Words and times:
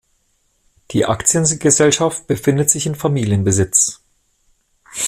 Die 0.93 1.05
Aktiengesellschaft 1.05 2.25
befindet 2.25 2.71
sich 2.71 2.87
in 2.87 2.95
Familienbesitz. 2.95 4.01